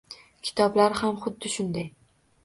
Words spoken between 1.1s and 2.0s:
xuddi shunday.